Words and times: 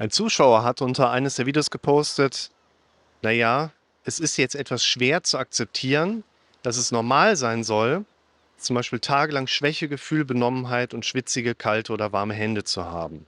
Ein 0.00 0.12
Zuschauer 0.12 0.62
hat 0.62 0.80
unter 0.80 1.10
eines 1.10 1.34
der 1.34 1.46
Videos 1.46 1.72
gepostet, 1.72 2.52
naja, 3.20 3.72
es 4.04 4.20
ist 4.20 4.36
jetzt 4.36 4.54
etwas 4.54 4.84
schwer 4.84 5.24
zu 5.24 5.38
akzeptieren, 5.38 6.22
dass 6.62 6.76
es 6.76 6.92
normal 6.92 7.34
sein 7.34 7.64
soll, 7.64 8.04
zum 8.58 8.76
Beispiel 8.76 9.00
tagelang 9.00 9.48
Schwächegefühl, 9.48 10.24
Benommenheit 10.24 10.94
und 10.94 11.04
schwitzige, 11.04 11.56
kalte 11.56 11.92
oder 11.92 12.12
warme 12.12 12.34
Hände 12.34 12.62
zu 12.62 12.84
haben. 12.84 13.26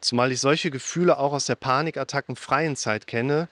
Zumal 0.00 0.32
ich 0.32 0.40
solche 0.40 0.70
Gefühle 0.70 1.18
auch 1.18 1.34
aus 1.34 1.44
der 1.44 1.56
Panikattacken 1.56 2.36
freien 2.36 2.74
Zeit 2.74 3.06
kenne, 3.06 3.48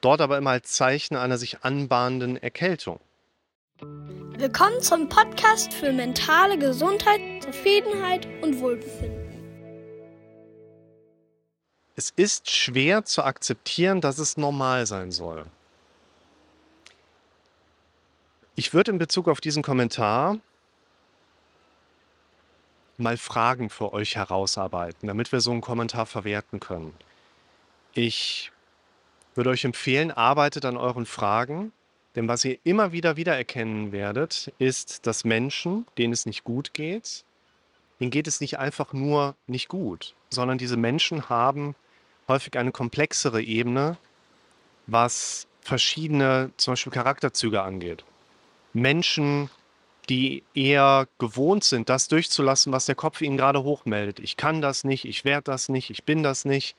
dort 0.00 0.20
aber 0.20 0.38
immer 0.38 0.50
als 0.50 0.72
Zeichen 0.72 1.14
einer 1.14 1.38
sich 1.38 1.62
anbahnenden 1.62 2.36
Erkältung. 2.36 2.98
Willkommen 4.36 4.80
zum 4.80 5.08
Podcast 5.08 5.72
für 5.72 5.92
mentale 5.92 6.58
Gesundheit, 6.58 7.20
Zufriedenheit 7.44 8.26
und 8.42 8.60
Wohlbefinden. 8.60 9.29
Es 12.00 12.14
ist 12.16 12.48
schwer 12.48 13.04
zu 13.04 13.22
akzeptieren, 13.24 14.00
dass 14.00 14.18
es 14.18 14.38
normal 14.38 14.86
sein 14.86 15.12
soll. 15.12 15.44
Ich 18.54 18.72
würde 18.72 18.92
in 18.92 18.96
Bezug 18.96 19.28
auf 19.28 19.42
diesen 19.42 19.62
Kommentar 19.62 20.38
mal 22.96 23.18
Fragen 23.18 23.68
für 23.68 23.92
euch 23.92 24.16
herausarbeiten, 24.16 25.08
damit 25.08 25.30
wir 25.30 25.42
so 25.42 25.50
einen 25.50 25.60
Kommentar 25.60 26.06
verwerten 26.06 26.58
können. 26.58 26.94
Ich 27.92 28.50
würde 29.34 29.50
euch 29.50 29.66
empfehlen, 29.66 30.10
arbeitet 30.10 30.64
an 30.64 30.78
euren 30.78 31.04
Fragen, 31.04 31.70
denn 32.16 32.28
was 32.28 32.46
ihr 32.46 32.58
immer 32.64 32.92
wieder 32.92 33.16
wiedererkennen 33.16 33.92
werdet, 33.92 34.54
ist, 34.58 35.06
dass 35.06 35.24
Menschen, 35.24 35.86
denen 35.98 36.14
es 36.14 36.24
nicht 36.24 36.44
gut 36.44 36.72
geht, 36.72 37.26
denen 38.00 38.10
geht 38.10 38.26
es 38.26 38.40
nicht 38.40 38.58
einfach 38.58 38.94
nur 38.94 39.34
nicht 39.46 39.68
gut, 39.68 40.14
sondern 40.30 40.56
diese 40.56 40.78
Menschen 40.78 41.28
haben 41.28 41.74
häufig 42.30 42.56
eine 42.56 42.72
komplexere 42.72 43.42
Ebene, 43.42 43.98
was 44.86 45.46
verschiedene, 45.60 46.50
zum 46.56 46.72
Beispiel 46.72 46.92
Charakterzüge 46.92 47.60
angeht. 47.60 48.04
Menschen, 48.72 49.50
die 50.08 50.42
eher 50.54 51.06
gewohnt 51.18 51.64
sind, 51.64 51.88
das 51.88 52.08
durchzulassen, 52.08 52.72
was 52.72 52.86
der 52.86 52.94
Kopf 52.94 53.20
ihnen 53.20 53.36
gerade 53.36 53.62
hochmeldet. 53.62 54.20
Ich 54.20 54.36
kann 54.36 54.62
das 54.62 54.84
nicht, 54.84 55.04
ich 55.04 55.24
werde 55.24 55.44
das 55.44 55.68
nicht, 55.68 55.90
ich 55.90 56.04
bin 56.04 56.22
das 56.22 56.44
nicht. 56.44 56.74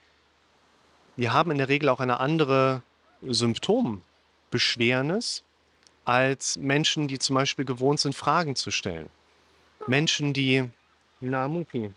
Die 1.18 1.30
haben 1.30 1.52
in 1.52 1.60
der 1.60 1.70
Regel 1.70 1.90
auch 1.90 2.00
eine 2.00 2.20
andere 2.20 2.82
Symptombeschwernis 3.22 5.44
als 6.04 6.58
Menschen, 6.58 7.08
die 7.08 7.20
zum 7.20 7.36
Beispiel 7.36 7.66
gewohnt 7.66 8.00
sind, 8.00 8.16
Fragen 8.16 8.56
zu 8.56 8.72
stellen. 8.72 9.10
Menschen, 9.88 10.34
die, 10.34 10.70
na 11.20 11.48
Muki, 11.48 11.92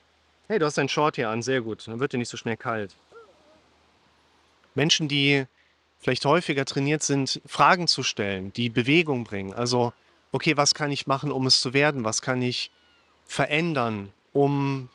hey, 0.48 0.58
du 0.58 0.66
hast 0.66 0.78
dein 0.78 0.88
Short 0.88 1.16
hier 1.16 1.30
an, 1.30 1.42
sehr 1.42 1.62
gut, 1.62 1.88
dann 1.88 2.00
wird 2.00 2.12
dir 2.12 2.18
nicht 2.18 2.28
so 2.28 2.36
schnell 2.36 2.56
kalt. 2.56 2.94
Menschen, 4.74 5.08
die 5.08 5.46
vielleicht 5.98 6.24
häufiger 6.24 6.64
trainiert 6.64 7.02
sind, 7.02 7.40
Fragen 7.46 7.88
zu 7.88 8.02
stellen, 8.02 8.52
die 8.52 8.68
Bewegung 8.68 9.24
bringen. 9.24 9.54
Also, 9.54 9.92
okay, 10.32 10.56
was 10.56 10.74
kann 10.74 10.90
ich 10.90 11.06
machen, 11.06 11.32
um 11.32 11.46
es 11.46 11.60
zu 11.60 11.72
werden? 11.72 12.04
Was 12.04 12.20
kann 12.20 12.42
ich 12.42 12.70
verändern, 13.26 14.12
um 14.32 14.88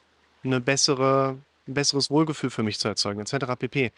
eine 0.43 0.61
bessere, 0.61 1.37
ein 1.67 1.73
besseres 1.73 2.09
Wohlgefühl 2.09 2.49
für 2.49 2.63
mich 2.63 2.79
zu 2.79 2.87
erzeugen, 2.87 3.19
etc. 3.19 3.55
pp. 3.57 3.91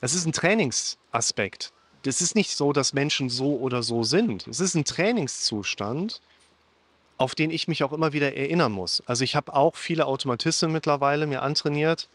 Das 0.00 0.14
ist 0.14 0.26
ein 0.26 0.32
Trainingsaspekt. 0.32 1.72
Das 2.02 2.20
ist 2.22 2.34
nicht 2.34 2.56
so, 2.56 2.72
dass 2.72 2.94
Menschen 2.94 3.28
so 3.28 3.56
oder 3.56 3.82
so 3.82 4.04
sind. 4.04 4.46
Es 4.46 4.60
ist 4.60 4.74
ein 4.74 4.84
Trainingszustand, 4.84 6.22
auf 7.18 7.34
den 7.34 7.50
ich 7.50 7.68
mich 7.68 7.84
auch 7.84 7.92
immer 7.92 8.14
wieder 8.14 8.34
erinnern 8.34 8.72
muss. 8.72 9.02
Also 9.04 9.24
ich 9.24 9.36
habe 9.36 9.52
auch 9.52 9.76
viele 9.76 10.06
Automatismen 10.06 10.72
mittlerweile 10.72 11.26
mir 11.26 11.42
antrainiert, 11.42 12.08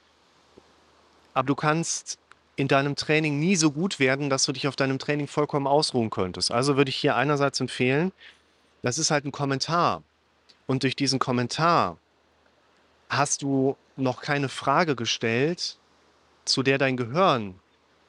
aber 1.35 1.45
du 1.45 1.53
kannst 1.53 2.17
in 2.55 2.67
deinem 2.67 2.95
Training 2.95 3.39
nie 3.39 3.55
so 3.55 3.71
gut 3.71 3.99
werden, 3.99 4.29
dass 4.29 4.45
du 4.45 4.51
dich 4.51 4.67
auf 4.67 4.75
deinem 4.75 4.99
Training 4.99 5.27
vollkommen 5.27 5.67
ausruhen 5.67 6.09
könntest. 6.09 6.51
Also 6.51 6.77
würde 6.77 6.89
ich 6.89 6.95
hier 6.95 7.15
einerseits 7.15 7.59
empfehlen, 7.59 8.11
das 8.81 8.97
ist 8.97 9.11
halt 9.11 9.25
ein 9.25 9.31
Kommentar. 9.31 10.03
Und 10.67 10.83
durch 10.83 10.95
diesen 10.95 11.19
Kommentar 11.19 11.97
hast 13.09 13.41
du 13.41 13.75
noch 13.97 14.21
keine 14.21 14.49
Frage 14.49 14.95
gestellt, 14.95 15.77
zu 16.45 16.63
der 16.63 16.77
dein 16.77 16.97
Gehirn 16.97 17.55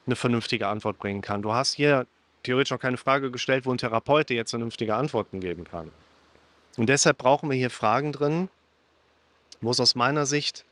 eine 0.05 0.15
vernünftige 0.15 0.67
Antwort 0.67 0.97
bringen 0.97 1.21
kann. 1.21 1.41
Du 1.41 1.53
hast 1.53 1.73
hier 1.73 2.07
theoretisch 2.43 2.71
noch 2.71 2.79
keine 2.79 2.97
Frage 2.97 3.31
gestellt, 3.31 3.65
wo 3.65 3.71
ein 3.71 3.77
Therapeut 3.77 4.29
dir 4.29 4.35
jetzt 4.35 4.51
vernünftige 4.51 4.95
Antworten 4.95 5.39
geben 5.39 5.65
kann. 5.65 5.91
Und 6.77 6.87
deshalb 6.87 7.17
brauchen 7.17 7.49
wir 7.49 7.57
hier 7.57 7.69
Fragen 7.69 8.11
drin, 8.11 8.49
wo 9.59 9.71
es 9.71 9.79
aus 9.79 9.95
meiner 9.95 10.25
Sicht 10.25 10.63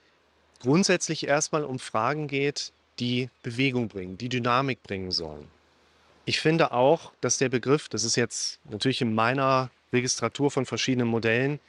grundsätzlich 0.61 1.27
erstmal 1.27 1.63
um 1.63 1.79
Fragen 1.79 2.27
geht, 2.27 2.71
die 2.99 3.29
Bewegung 3.43 3.87
bringen, 3.87 4.17
die 4.17 4.29
Dynamik 4.29 4.81
bringen 4.83 5.11
sollen. 5.11 5.47
Ich 6.25 6.39
finde 6.39 6.71
auch, 6.71 7.11
dass 7.21 7.37
der 7.37 7.49
Begriff, 7.49 7.87
das 7.89 8.03
ist 8.03 8.15
jetzt 8.15 8.59
natürlich 8.69 9.01
in 9.01 9.13
meiner 9.13 9.69
Registratur 9.93 10.49
von 10.49 10.65
verschiedenen 10.65 11.07
Modellen, 11.07 11.59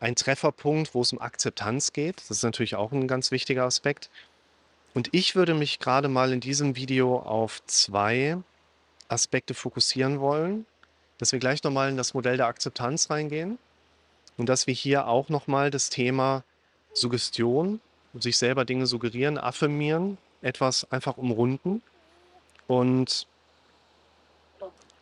ein 0.00 0.16
Trefferpunkt, 0.16 0.94
wo 0.94 1.02
es 1.02 1.12
um 1.12 1.20
Akzeptanz 1.20 1.92
geht. 1.92 2.18
Das 2.18 2.30
ist 2.30 2.42
natürlich 2.42 2.74
auch 2.74 2.92
ein 2.92 3.06
ganz 3.06 3.30
wichtiger 3.30 3.64
Aspekt. 3.64 4.10
Und 4.94 5.08
ich 5.12 5.34
würde 5.36 5.54
mich 5.54 5.78
gerade 5.78 6.08
mal 6.08 6.32
in 6.32 6.40
diesem 6.40 6.76
Video 6.76 7.18
auf 7.18 7.64
zwei 7.66 8.36
Aspekte 9.08 9.54
fokussieren 9.54 10.20
wollen, 10.20 10.66
dass 11.18 11.32
wir 11.32 11.38
gleich 11.38 11.62
nochmal 11.62 11.88
in 11.88 11.96
das 11.96 12.14
Modell 12.14 12.36
der 12.36 12.46
Akzeptanz 12.46 13.08
reingehen 13.08 13.58
und 14.36 14.48
dass 14.48 14.66
wir 14.66 14.74
hier 14.74 15.06
auch 15.06 15.28
nochmal 15.28 15.70
das 15.70 15.88
Thema 15.88 16.44
Suggestion, 16.92 17.80
sich 18.14 18.36
selber 18.36 18.64
Dinge 18.64 18.86
suggerieren, 18.86 19.38
affirmieren, 19.38 20.18
etwas 20.42 20.90
einfach 20.90 21.16
umrunden 21.16 21.82
und 22.66 23.26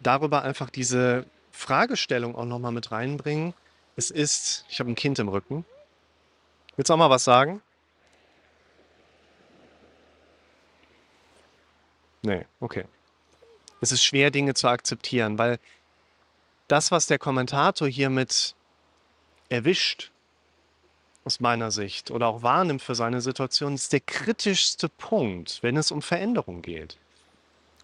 darüber 0.01 0.43
einfach 0.43 0.71
diese 0.71 1.27
Fragestellung 1.51 2.35
auch 2.35 2.45
nochmal 2.45 2.73
mit 2.73 2.93
reinbringen. 2.93 3.55
Es 3.97 4.11
ist, 4.11 4.65
ich 4.69 4.81
habe 4.81 4.91
ein 4.91 4.95
Kind 4.95 5.19
im 5.19 5.29
Rücken. 5.29 5.65
Willst 6.77 6.89
du 6.89 6.95
auch 6.95 6.99
mal 6.99 7.11
was 7.11 7.25
sagen? 7.25 7.61
Nee, 12.23 12.47
okay. 12.61 12.85
Es 13.81 13.93
ist 13.93 14.05
schwer, 14.05 14.31
Dinge 14.31 14.55
zu 14.55 14.69
akzeptieren, 14.69 15.39
weil 15.39 15.59
das, 16.69 16.91
was 16.91 17.07
der 17.07 17.19
Kommentator 17.19 17.89
hiermit 17.89 18.55
erwischt, 19.49 20.13
aus 21.25 21.41
meiner 21.41 21.71
Sicht, 21.71 22.11
oder 22.11 22.29
auch 22.29 22.43
wahrnimmt 22.43 22.83
für 22.83 22.95
seine 22.95 23.21
Situation, 23.21 23.75
ist 23.75 23.93
der 23.93 24.01
kritischste 24.01 24.89
Punkt, 24.89 25.59
wenn 25.63 25.77
es 25.77 25.91
um 25.91 26.03
Veränderung 26.03 26.63
geht. 26.63 26.97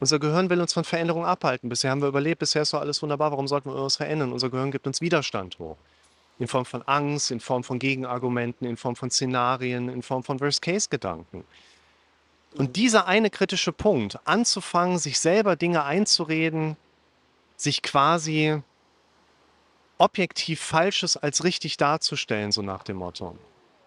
Unser 0.01 0.19
Gehirn 0.19 0.51
will 0.51 0.61
uns 0.61 0.73
von 0.75 0.85
Veränderung 0.85 1.25
abhalten. 1.25 1.69
Bisher 1.69 1.91
haben 1.91 2.03
wir 2.03 2.09
überlebt, 2.09 2.39
bisher 2.39 2.63
ist 2.63 2.73
doch 2.73 2.81
alles 2.81 3.03
wunderbar, 3.03 3.31
warum 3.31 3.49
sollten 3.49 3.71
wir 3.71 3.75
irgendwas 3.75 3.97
verändern? 3.97 4.33
Unser 4.33 4.51
Gehirn 4.51 4.71
gibt 4.71 4.87
uns 4.87 5.01
Widerstand 5.01 5.59
hoch. 5.59 5.77
In 6.39 6.49
Form 6.49 6.67
von 6.67 6.83
Angst, 6.83 7.31
in 7.31 7.41
Form 7.41 7.65
von 7.65 7.79
Gegenargumenten, 7.79 8.67
in 8.67 8.77
Form 8.77 8.95
von 8.95 9.11
Szenarien, 9.11 9.89
in 9.89 10.03
Form 10.03 10.23
von 10.23 10.39
Worst-Case-Gedanken. 10.39 11.45
Und 12.57 12.77
dieser 12.77 13.07
eine 13.07 13.31
kritische 13.31 13.73
Punkt, 13.73 14.19
anzufangen, 14.25 14.99
sich 14.99 15.19
selber 15.19 15.57
Dinge 15.57 15.85
einzureden, 15.85 16.77
sich 17.57 17.83
quasi 17.83 18.63
objektiv 19.99 20.61
Falsches 20.61 21.17
als 21.17 21.45
richtig 21.45 21.77
darzustellen, 21.77 22.53
so 22.53 22.62
nach 22.62 22.83
dem 22.83 22.97
Motto, 22.97 23.37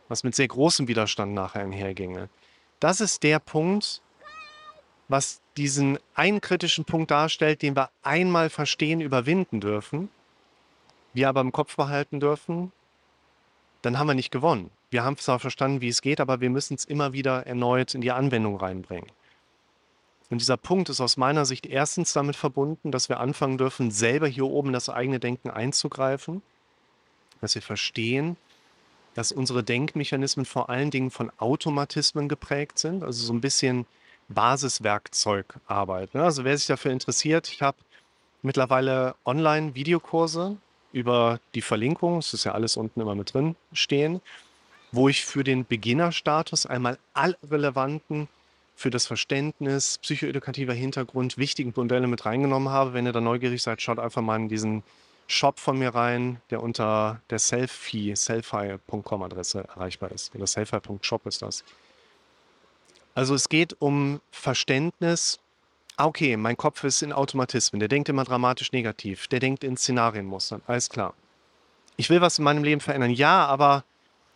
was 0.08 0.24
mit 0.24 0.36
sehr 0.36 0.48
großem 0.48 0.88
Widerstand 0.88 1.34
nachher 1.34 1.62
einherginge. 1.62 2.30
Das 2.80 3.02
ist 3.02 3.24
der 3.24 3.40
Punkt, 3.40 4.02
was 5.08 5.42
diesen 5.58 6.00
einen 6.14 6.40
kritischen 6.40 6.86
Punkt 6.86 7.12
darstellt, 7.12 7.62
den 7.62 7.76
wir 7.76 7.90
einmal 8.04 8.50
verstehen, 8.50 9.02
überwinden 9.02 9.60
dürfen, 9.60 10.10
wir 11.14 11.28
aber 11.28 11.42
im 11.42 11.52
Kopf 11.52 11.76
behalten 11.76 12.20
dürfen, 12.20 12.72
dann 13.82 13.98
haben 13.98 14.08
wir 14.08 14.14
nicht 14.14 14.32
gewonnen. 14.32 14.72
Wir 14.92 15.04
haben 15.04 15.18
zwar 15.18 15.40
verstanden, 15.40 15.82
wie 15.82 15.90
es 15.90 16.02
geht, 16.02 16.20
aber 16.20 16.42
wir 16.42 16.50
müssen 16.50 16.76
es 16.76 16.86
immer 16.86 17.14
wieder 17.14 17.46
erneut 17.46 17.94
in 17.94 18.02
die 18.02 18.12
Anwendung 18.12 18.58
reinbringen. 18.58 19.10
Und 20.30 20.42
dieser 20.42 20.58
Punkt 20.58 20.90
ist 20.90 21.02
aus 21.02 21.18
meiner 21.18 21.46
Sicht 21.46 21.66
erstens 21.66 22.14
damit 22.14 22.36
verbunden, 22.36 22.92
dass 22.92 23.10
wir 23.10 23.20
anfangen 23.20 23.58
dürfen, 23.58 23.90
selber 23.90 24.28
hier 24.28 24.46
oben 24.46 24.74
das 24.74 24.90
eigene 24.90 25.20
Denken 25.20 25.50
einzugreifen, 25.50 26.44
dass 27.42 27.56
wir 27.56 27.62
verstehen, 27.62 28.38
dass 29.16 29.32
unsere 29.32 29.64
Denkmechanismen 29.64 30.46
vor 30.46 30.70
allen 30.70 30.92
Dingen 30.92 31.10
von 31.10 31.32
Automatismen 31.38 32.30
geprägt 32.30 32.78
sind, 32.78 33.04
also 33.04 33.26
so 33.26 33.34
ein 33.34 33.42
bisschen 33.42 33.88
Basiswerkzeugarbeit. 34.30 36.14
Ne? 36.14 36.24
Also 36.24 36.44
wer 36.44 36.56
sich 36.56 36.68
dafür 36.68 36.92
interessiert, 36.92 37.50
ich 37.52 37.64
habe 37.64 37.78
mittlerweile 38.44 39.16
Online-Videokurse 39.26 40.58
über 40.94 41.40
die 41.56 41.62
Verlinkung, 41.62 42.20
es 42.20 42.34
ist 42.34 42.44
ja 42.44 42.54
alles 42.54 42.78
unten 42.78 43.02
immer 43.02 43.16
mit 43.16 43.34
drin 43.34 43.56
stehen, 43.74 44.22
wo 44.92 45.10
ich 45.10 45.26
für 45.26 45.44
den 45.44 45.66
Beginnerstatus 45.66 46.68
einmal 46.68 47.00
alle 47.14 47.38
relevanten 47.50 48.28
für 48.80 48.90
das 48.90 49.08
Verständnis, 49.08 49.98
psychoedukativer 49.98 50.72
Hintergrund, 50.72 51.38
wichtigen 51.38 51.74
Modelle 51.76 52.08
mit 52.08 52.26
reingenommen 52.26 52.70
habe. 52.70 52.94
Wenn 52.94 53.06
ihr 53.06 53.12
da 53.12 53.20
neugierig 53.20 53.62
seid, 53.62 53.82
schaut 53.82 54.00
einfach 54.00 54.22
mal 54.22 54.38
in 54.38 54.48
diesen 54.48 54.84
Shop 55.28 55.60
von 55.60 55.78
mir 55.78 55.94
rein, 55.94 56.42
der 56.50 56.64
unter 56.64 57.22
der 57.30 57.40
selfie, 57.40 58.16
selfie.com 58.16 59.22
Adresse 59.22 59.66
erreichbar 59.68 60.14
ist. 60.14 60.34
Oder 60.34 60.48
selfie.shop 60.48 61.26
ist 61.26 61.42
das. 61.42 61.66
Also 63.16 63.36
es 63.36 63.50
geht 63.50 63.76
um 63.80 64.22
Verständnis. 64.32 65.40
Ah, 65.98 66.06
okay, 66.06 66.38
mein 66.38 66.56
Kopf 66.56 66.86
ist 66.86 67.02
in 67.02 67.12
Automatismen. 67.12 67.82
Der 67.82 67.90
denkt 67.90 68.08
immer 68.08 68.24
dramatisch 68.24 68.72
negativ. 68.72 69.28
Der 69.28 69.42
denkt 69.42 69.66
in 69.66 69.76
Szenarienmustern. 69.76 70.62
Alles 70.68 70.90
klar. 70.90 71.14
Ich 71.98 72.10
will 72.10 72.22
was 72.22 72.38
in 72.38 72.46
meinem 72.46 72.64
Leben 72.64 72.80
verändern. 72.80 73.12
Ja, 73.12 73.46
aber 73.46 73.84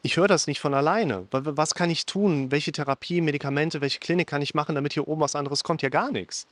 ich 0.05 0.17
höre 0.17 0.27
das 0.27 0.47
nicht 0.47 0.59
von 0.59 0.73
alleine. 0.73 1.25
Was 1.31 1.75
kann 1.75 1.89
ich 1.89 2.05
tun? 2.05 2.51
Welche 2.51 2.73
Therapie, 2.73 3.21
Medikamente, 3.21 3.79
welche 3.79 3.99
Klinik 3.99 4.27
kann 4.27 4.41
ich 4.41 4.53
machen, 4.53 4.75
damit 4.75 4.93
hier 4.93 5.07
oben 5.07 5.21
was 5.21 5.33
anderes 5.33 5.63
kommt? 5.63 5.81
Ja, 5.81 5.87
gar 5.87 6.11
nichts. 6.11 6.45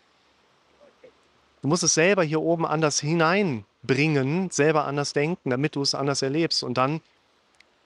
Du 1.62 1.68
musst 1.68 1.83
es 1.83 1.94
selber 1.94 2.24
hier 2.24 2.42
oben 2.42 2.65
anders 2.65 3.01
hineinbringen, 3.01 4.50
selber 4.50 4.86
anders 4.86 5.12
denken, 5.12 5.50
damit 5.50 5.75
du 5.75 5.81
es 5.81 5.94
anders 5.94 6.21
erlebst. 6.21 6.63
Und 6.63 6.75
dann 6.75 7.01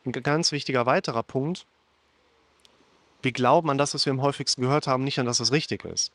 ein 0.06 0.12
ganz 0.12 0.52
wichtiger 0.52 0.86
weiterer 0.86 1.24
Punkt. 1.24 1.66
Wir 3.24 3.32
glauben 3.32 3.72
an 3.72 3.80
das, 3.80 3.96
was 3.96 4.06
wir 4.06 4.14
am 4.14 4.22
häufigsten 4.22 4.62
gehört 4.62 4.86
haben, 4.86 5.04
nicht 5.04 5.18
an 5.18 5.26
das, 5.26 5.40
was 5.40 5.52
richtig 5.52 5.84
ist. 5.84 6.12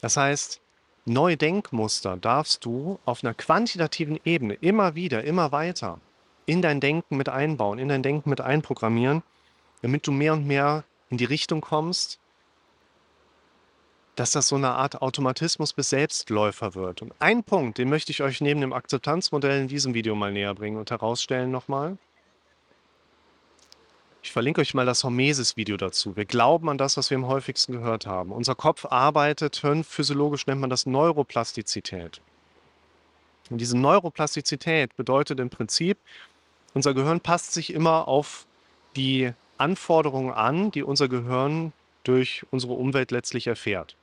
Das 0.00 0.16
heißt, 0.16 0.62
neue 1.04 1.36
Denkmuster 1.36 2.16
darfst 2.16 2.64
du 2.64 2.98
auf 3.04 3.22
einer 3.22 3.34
quantitativen 3.34 4.18
Ebene 4.24 4.54
immer 4.54 4.94
wieder, 4.94 5.24
immer 5.24 5.52
weiter 5.52 6.00
in 6.46 6.62
dein 6.62 6.80
Denken 6.80 7.16
mit 7.16 7.28
einbauen, 7.28 7.78
in 7.78 7.88
dein 7.88 8.02
Denken 8.02 8.30
mit 8.30 8.40
einprogrammieren, 8.40 9.22
damit 9.82 10.06
du 10.06 10.12
mehr 10.12 10.32
und 10.32 10.46
mehr 10.46 10.84
in 11.10 11.18
die 11.18 11.24
Richtung 11.24 11.60
kommst, 11.60 12.18
dass 14.16 14.32
das 14.32 14.48
so 14.48 14.56
eine 14.56 14.72
Art 14.72 15.00
Automatismus 15.00 15.72
bis 15.72 15.90
Selbstläufer 15.90 16.74
wird. 16.74 17.02
Und 17.02 17.14
ein 17.18 17.42
Punkt, 17.44 17.78
den 17.78 17.88
möchte 17.88 18.12
ich 18.12 18.22
euch 18.22 18.40
neben 18.40 18.60
dem 18.60 18.72
Akzeptanzmodell 18.72 19.62
in 19.62 19.68
diesem 19.68 19.94
Video 19.94 20.14
mal 20.14 20.32
näher 20.32 20.54
bringen 20.54 20.76
und 20.76 20.90
herausstellen 20.90 21.50
nochmal. 21.50 21.96
Ich 24.22 24.30
verlinke 24.30 24.60
euch 24.60 24.74
mal 24.74 24.86
das 24.86 25.02
Hormesis-Video 25.02 25.76
dazu. 25.76 26.14
Wir 26.14 26.26
glauben 26.26 26.68
an 26.68 26.78
das, 26.78 26.96
was 26.96 27.10
wir 27.10 27.16
am 27.16 27.26
häufigsten 27.26 27.72
gehört 27.72 28.06
haben. 28.06 28.30
Unser 28.30 28.54
Kopf 28.54 28.84
arbeitet, 28.84 29.56
hirnphysiologisch 29.56 30.46
nennt 30.46 30.60
man 30.60 30.70
das 30.70 30.86
Neuroplastizität. 30.86 32.20
Und 33.50 33.58
diese 33.58 33.76
Neuroplastizität 33.76 34.94
bedeutet 34.96 35.40
im 35.40 35.50
Prinzip, 35.50 35.98
unser 36.74 36.94
Gehirn 36.94 37.20
passt 37.20 37.52
sich 37.52 37.72
immer 37.72 38.08
auf 38.08 38.46
die 38.96 39.32
Anforderungen 39.58 40.32
an, 40.32 40.70
die 40.70 40.82
unser 40.82 41.08
Gehirn 41.08 41.72
durch 42.04 42.44
unsere 42.50 42.72
Umwelt 42.72 43.10
letztlich 43.10 43.46
erfährt. 43.46 43.96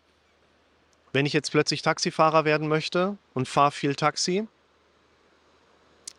Wenn 1.12 1.26
ich 1.26 1.34
jetzt 1.34 1.52
plötzlich 1.52 1.82
Taxifahrer 1.82 2.46
werden 2.46 2.68
möchte 2.68 3.18
und 3.34 3.48
fahre 3.48 3.72
viel 3.72 3.96
Taxi, 3.96 4.48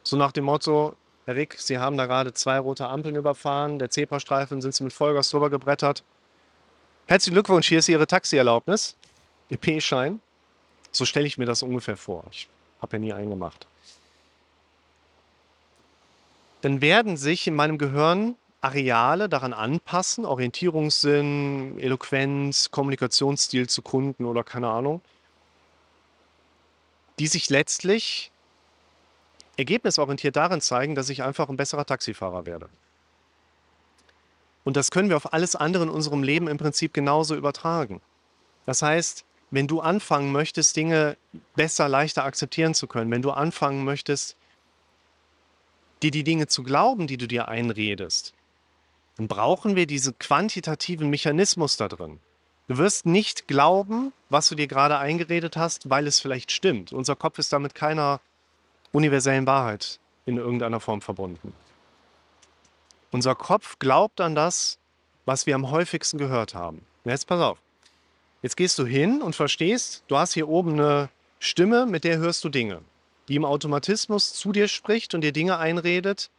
so 0.03 0.17
nach 0.17 0.33
dem 0.33 0.45
Motto, 0.45 0.97
Herr 1.27 1.37
Rick, 1.37 1.55
Sie 1.59 1.79
haben 1.79 1.97
da 1.97 2.07
gerade 2.07 2.33
zwei 2.33 2.59
rote 2.59 2.89
Ampeln 2.89 3.15
überfahren, 3.15 3.79
der 3.79 3.91
Zebrastreifen 3.91 4.61
sind 4.61 4.75
Sie 4.75 4.83
mit 4.83 4.93
Vollgas 4.93 5.31
drüber 5.31 5.49
gebrettert. 5.49 6.03
Herzlichen 7.07 7.35
Glückwunsch, 7.35 7.69
hier 7.69 7.79
ist 7.79 7.89
Ihre 7.89 8.07
Taxierlaubnis, 8.07 8.97
Ihr 9.49 9.59
P-Schein. 9.59 10.21
So 10.91 11.05
stelle 11.05 11.27
ich 11.27 11.39
mir 11.39 11.47
das 11.47 11.63
ungefähr 11.63 11.97
vor. 11.97 12.25
Ich 12.33 12.49
habe 12.81 12.97
ja 12.97 13.01
nie 13.01 13.13
einen 13.13 13.31
gemacht 13.31 13.70
dann 16.61 16.81
werden 16.81 17.17
sich 17.17 17.47
in 17.47 17.55
meinem 17.55 17.79
Gehirn 17.79 18.37
Areale 18.61 19.29
daran 19.29 19.55
anpassen, 19.55 20.27
Orientierungssinn, 20.27 21.79
Eloquenz, 21.79 22.71
Kommunikationsstil 22.71 23.69
zu 23.69 23.81
Kunden 23.81 24.27
oder 24.27 24.45
keine 24.45 24.69
Ahnung, 24.69 25.01
die 27.19 27.27
sich 27.27 27.49
letztlich 27.49 28.31
ergebnisorientiert 29.57 30.37
darin 30.37 30.61
zeigen, 30.61 30.95
dass 30.95 31.09
ich 31.09 31.23
einfach 31.23 31.49
ein 31.49 31.57
besserer 31.57 31.87
Taxifahrer 31.87 32.47
werde. 32.47 32.69
Und 34.65 34.77
das 34.77 34.91
können 34.91 35.09
wir 35.09 35.17
auf 35.17 35.33
alles 35.33 35.57
andere 35.57 35.85
in 35.85 35.89
unserem 35.89 36.23
Leben 36.23 36.47
im 36.49 36.59
Prinzip 36.59 36.93
genauso 36.93 37.35
übertragen. 37.35 38.01
Das 38.67 38.83
heißt, 38.83 39.25
wenn 39.51 39.67
du 39.67 39.81
anfangen 39.81 40.33
möchtest, 40.33 40.77
Dinge 40.77 41.17
besser, 41.57 41.89
leichter 41.89 42.25
akzeptieren 42.25 42.75
zu 42.75 42.87
können, 42.87 43.11
wenn 43.11 43.23
du 43.23 43.31
anfangen 43.31 43.85
möchtest, 43.85 44.37
dir 46.03 46.11
die 46.11 46.25
Dinge 46.25 46.47
zu 46.47 46.63
glauben, 46.63 47.07
die 47.07 47.17
du 47.17 47.27
dir 47.27 47.49
einredest, 47.49 48.33
dann 49.17 49.29
brauchen 49.29 49.77
wir 49.77 49.87
diesen 49.87 50.19
quantitativen 50.19 51.11
Mechanismus 51.11 51.77
da 51.77 51.89
drin. 51.89 52.21
Du 52.69 52.79
wirst 52.79 53.05
nicht 53.05 53.49
glauben, 53.49 54.13
was 54.29 54.49
du 54.49 54.55
dir 54.55 54.67
gerade 54.67 54.99
eingeredet 54.99 55.57
hast, 55.57 55.91
weil 55.91 56.07
es 56.07 56.21
vielleicht 56.21 56.53
stimmt. 56.53 56.93
Unser 56.93 57.17
Kopf 57.17 57.39
ist 57.39 57.53
damit 57.53 57.75
keiner 57.75 58.21
universellen 58.93 59.47
Wahrheit 59.47 59.99
in 60.25 60.37
irgendeiner 60.37 60.81
Form 60.81 61.01
verbunden. 61.01 61.53
Unser 63.11 63.35
Kopf 63.35 63.79
glaubt 63.79 64.21
an 64.21 64.35
das, 64.35 64.79
was 65.27 65.47
wir 65.47 65.55
am 65.55 65.71
häufigsten 65.71 66.17
gehört 66.17 66.55
haben. 66.55 66.87
Jetzt 67.05 67.27
pass 67.27 67.41
auf. 67.41 67.59
Jetzt 68.43 68.57
gehst 68.57 68.79
du 68.79 68.87
hin 68.87 69.21
und 69.21 69.35
verstehst, 69.35 70.05
du 70.07 70.17
hast 70.17 70.33
hier 70.33 70.49
oben 70.49 70.75
eine 70.75 71.11
Stimme, 71.41 71.87
mit 71.87 72.05
der 72.05 72.19
hörst 72.19 72.45
du 72.45 72.49
Dinge 72.49 72.83
die 73.31 73.37
im 73.37 73.45
Automatismus 73.45 74.35
zu 74.35 74.51
dir 74.51 74.67
spricht 74.67 75.15
und 75.15 75.21
dir 75.21 75.31
Dinge 75.31 75.57
einredet, 75.57 76.31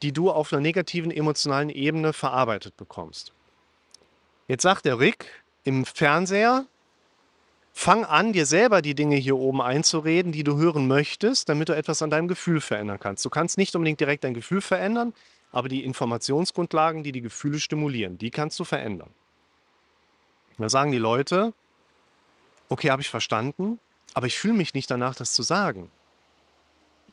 die 0.00 0.12
du 0.12 0.30
auf 0.30 0.52
einer 0.52 0.62
negativen 0.62 1.10
emotionalen 1.10 1.70
Ebene 1.70 2.12
verarbeitet 2.12 2.76
bekommst. 2.76 3.32
Jetzt 4.46 4.62
sagt 4.62 4.84
der 4.84 5.00
Rick 5.00 5.26
im 5.64 5.84
Fernseher, 5.84 6.66
fang 7.72 8.04
an, 8.04 8.32
dir 8.32 8.46
selber 8.46 8.80
die 8.80 8.94
Dinge 8.94 9.16
hier 9.16 9.36
oben 9.36 9.60
einzureden, 9.60 10.30
die 10.30 10.44
du 10.44 10.56
hören 10.56 10.86
möchtest, 10.86 11.48
damit 11.48 11.68
du 11.68 11.74
etwas 11.74 12.00
an 12.00 12.10
deinem 12.10 12.28
Gefühl 12.28 12.60
verändern 12.60 13.00
kannst. 13.00 13.24
Du 13.24 13.30
kannst 13.30 13.58
nicht 13.58 13.74
unbedingt 13.74 13.98
direkt 13.98 14.22
dein 14.22 14.34
Gefühl 14.34 14.60
verändern, 14.60 15.14
aber 15.50 15.68
die 15.68 15.82
Informationsgrundlagen, 15.82 17.02
die 17.02 17.10
die 17.10 17.22
Gefühle 17.22 17.58
stimulieren, 17.58 18.18
die 18.18 18.30
kannst 18.30 18.60
du 18.60 18.64
verändern. 18.64 19.10
Da 20.58 20.68
sagen 20.68 20.92
die 20.92 20.98
Leute, 20.98 21.54
okay, 22.68 22.92
habe 22.92 23.02
ich 23.02 23.10
verstanden, 23.10 23.80
aber 24.12 24.28
ich 24.28 24.38
fühle 24.38 24.54
mich 24.54 24.74
nicht 24.74 24.88
danach, 24.92 25.16
das 25.16 25.32
zu 25.32 25.42
sagen. 25.42 25.90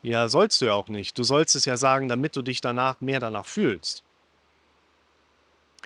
Ja, 0.04 0.28
sollst 0.30 0.62
du 0.62 0.66
ja 0.66 0.74
auch 0.74 0.88
nicht. 0.88 1.18
Du 1.18 1.24
sollst 1.24 1.56
es 1.56 1.66
ja 1.66 1.78
sagen, 1.78 2.08
damit 2.08 2.36
du 2.36 2.42
dich 2.42 2.62
danach 2.62 3.02
mehr 3.02 3.20
danach 3.20 3.46
fühlst. 3.46 4.04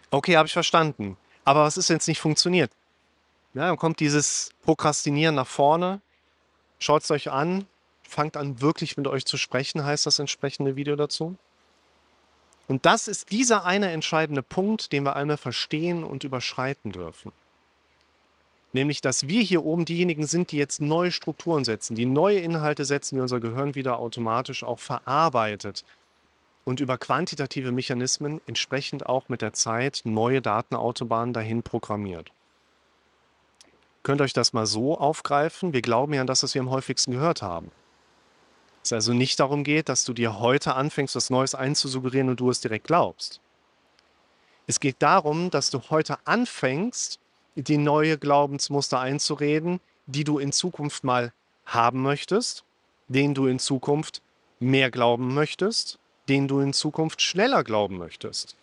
Okay, 0.09 0.37
habe 0.37 0.47
ich 0.47 0.53
verstanden. 0.53 1.17
Aber 1.43 1.63
was 1.63 1.77
ist, 1.77 1.89
wenn 1.89 1.97
es 1.97 2.07
nicht 2.07 2.21
funktioniert? 2.21 2.71
Ja, 3.53 3.67
dann 3.67 3.77
kommt 3.77 3.99
dieses 3.99 4.51
Prokrastinieren 4.63 5.35
nach 5.35 5.47
vorne. 5.47 6.01
Schaut 6.79 7.03
es 7.03 7.11
euch 7.11 7.29
an. 7.29 7.65
Fangt 8.03 8.37
an, 8.37 8.61
wirklich 8.61 8.97
mit 8.97 9.07
euch 9.07 9.25
zu 9.25 9.37
sprechen, 9.37 9.83
heißt 9.83 10.05
das 10.05 10.19
entsprechende 10.19 10.75
Video 10.75 10.95
dazu. 10.95 11.35
Und 12.67 12.85
das 12.85 13.07
ist 13.07 13.31
dieser 13.31 13.65
eine 13.65 13.91
entscheidende 13.91 14.43
Punkt, 14.43 14.91
den 14.91 15.03
wir 15.03 15.15
einmal 15.15 15.37
verstehen 15.37 16.03
und 16.03 16.23
überschreiten 16.23 16.91
dürfen. 16.91 17.31
Nämlich, 18.75 18.99
dass 18.99 19.29
wir 19.29 19.41
hier 19.41 19.63
oben 19.63 19.85
diejenigen 19.85 20.27
sind, 20.27 20.51
die 20.51 20.57
jetzt 20.57 20.81
neue 20.81 21.13
Strukturen 21.13 21.63
setzen, 21.63 21.95
die 21.95 22.05
neue 22.05 22.39
Inhalte 22.39 22.83
setzen, 22.83 23.15
die 23.15 23.21
unser 23.21 23.39
Gehirn 23.39 23.73
wieder 23.73 23.99
automatisch 23.99 24.65
auch 24.65 24.79
verarbeitet 24.79 25.85
und 26.65 26.81
über 26.81 26.97
quantitative 26.97 27.71
Mechanismen 27.71 28.41
entsprechend 28.47 29.05
auch 29.05 29.29
mit 29.29 29.41
der 29.41 29.53
Zeit 29.53 30.01
neue 30.03 30.41
Datenautobahnen 30.41 31.33
dahin 31.33 31.63
programmiert. 31.63 32.33
Könnt 34.03 34.19
euch 34.19 34.33
das 34.33 34.51
mal 34.51 34.65
so 34.65 34.97
aufgreifen? 34.97 35.71
Wir 35.71 35.81
glauben 35.81 36.13
ja 36.13 36.19
an 36.19 36.27
das, 36.27 36.43
was 36.43 36.53
wir 36.53 36.61
am 36.61 36.69
häufigsten 36.69 37.13
gehört 37.13 37.41
haben. 37.41 37.71
Es 38.83 38.91
also 38.91 39.13
nicht 39.13 39.39
darum 39.39 39.63
geht, 39.63 39.87
dass 39.87 40.03
du 40.03 40.11
dir 40.11 40.39
heute 40.39 40.75
anfängst, 40.75 41.15
was 41.15 41.29
Neues 41.29 41.55
einzusuggerieren 41.55 42.27
und 42.27 42.41
du 42.41 42.49
es 42.49 42.59
direkt 42.59 42.87
glaubst. 42.87 43.39
Es 44.67 44.81
geht 44.81 44.97
darum, 44.99 45.49
dass 45.49 45.69
du 45.69 45.79
heute 45.89 46.17
anfängst, 46.25 47.21
die 47.55 47.77
neue 47.77 48.17
Glaubensmuster 48.17 48.99
einzureden, 48.99 49.79
die 50.05 50.23
du 50.23 50.39
in 50.39 50.51
Zukunft 50.51 51.03
mal 51.03 51.31
haben 51.65 52.01
möchtest, 52.01 52.63
denen 53.07 53.33
du 53.33 53.47
in 53.47 53.59
Zukunft 53.59 54.21
mehr 54.59 54.91
glauben 54.91 55.33
möchtest, 55.33 55.99
denen 56.29 56.47
du 56.47 56.59
in 56.59 56.73
Zukunft 56.73 57.21
schneller 57.21 57.63
glauben 57.63 57.97
möchtest. 57.97 58.55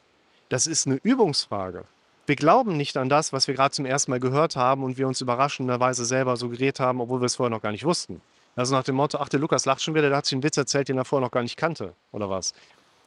Das 0.48 0.66
ist 0.66 0.86
eine 0.86 1.00
Übungsfrage. 1.02 1.84
Wir 2.26 2.36
glauben 2.36 2.76
nicht 2.76 2.96
an 2.96 3.08
das, 3.08 3.32
was 3.32 3.48
wir 3.48 3.54
gerade 3.54 3.74
zum 3.74 3.86
ersten 3.86 4.10
Mal 4.10 4.20
gehört 4.20 4.54
haben 4.54 4.84
und 4.84 4.96
wir 4.96 5.08
uns 5.08 5.20
überraschenderweise 5.20 6.04
selber 6.04 6.36
suggeriert 6.36 6.78
haben, 6.78 7.00
obwohl 7.00 7.20
wir 7.20 7.26
es 7.26 7.36
vorher 7.36 7.50
noch 7.50 7.62
gar 7.62 7.72
nicht 7.72 7.84
wussten. 7.84 8.20
Also 8.54 8.74
nach 8.74 8.84
dem 8.84 8.96
Motto, 8.96 9.18
ach, 9.18 9.28
der 9.28 9.40
Lukas 9.40 9.64
lacht 9.64 9.82
schon 9.82 9.94
wieder, 9.94 10.08
der 10.08 10.18
hat 10.18 10.26
sich 10.26 10.34
einen 10.34 10.42
Witz 10.42 10.56
erzählt, 10.56 10.88
den 10.88 10.98
er 10.98 11.04
vorher 11.04 11.26
noch 11.26 11.32
gar 11.32 11.42
nicht 11.42 11.56
kannte, 11.56 11.94
oder 12.12 12.28
was. 12.28 12.52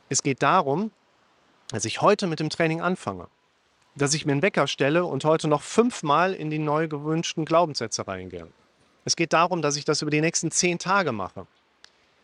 Es 0.09 0.23
geht 0.23 0.41
darum, 0.41 0.91
dass 1.69 1.85
ich 1.85 2.01
heute 2.01 2.27
mit 2.27 2.39
dem 2.39 2.49
Training 2.49 2.81
anfange 2.81 3.27
dass 3.95 4.13
ich 4.13 4.25
mir 4.25 4.33
einen 4.33 4.41
Wecker 4.41 4.67
stelle 4.67 5.05
und 5.05 5.23
heute 5.23 5.47
noch 5.47 5.61
fünfmal 5.61 6.33
in 6.33 6.49
die 6.49 6.59
neu 6.59 6.87
gewünschten 6.87 7.45
Glaubenssätze 7.45 8.07
reingehe. 8.07 8.47
Es 9.05 9.15
geht 9.15 9.33
darum, 9.33 9.61
dass 9.61 9.77
ich 9.77 9.85
das 9.85 10.01
über 10.01 10.11
die 10.11 10.21
nächsten 10.21 10.51
zehn 10.51 10.79
Tage 10.79 11.11
mache. 11.11 11.47